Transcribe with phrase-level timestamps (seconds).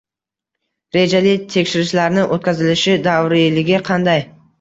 [0.95, 4.25] Rejali tekshirishlarni o‘tkazilishi davriyligi qanday?